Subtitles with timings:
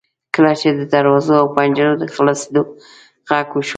[0.35, 2.61] کله چې د دروازو او پنجرو د خلاصیدو
[3.29, 3.69] غږ وشو.